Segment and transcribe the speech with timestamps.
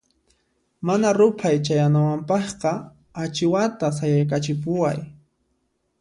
[0.85, 2.71] Mana ruphay chayanawanpaqqa
[3.23, 4.97] achiwata sayaykachipuway.